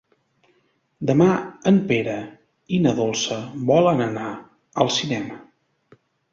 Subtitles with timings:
[1.09, 1.27] Demà
[1.73, 2.15] en Pere
[2.77, 3.39] i na Dolça
[3.71, 4.29] volen anar
[4.87, 5.41] al cinema.